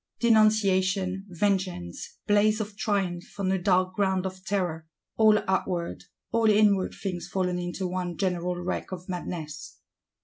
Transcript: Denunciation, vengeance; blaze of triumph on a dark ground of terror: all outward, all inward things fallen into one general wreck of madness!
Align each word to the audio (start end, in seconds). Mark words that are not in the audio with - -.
Denunciation, 0.19 1.27
vengeance; 1.29 2.17
blaze 2.25 2.59
of 2.59 2.75
triumph 2.75 3.39
on 3.39 3.51
a 3.51 3.61
dark 3.61 3.93
ground 3.93 4.25
of 4.25 4.43
terror: 4.43 4.87
all 5.15 5.37
outward, 5.47 6.05
all 6.31 6.49
inward 6.49 6.95
things 6.95 7.27
fallen 7.27 7.59
into 7.59 7.85
one 7.85 8.17
general 8.17 8.55
wreck 8.55 8.91
of 8.91 9.07
madness! 9.07 9.77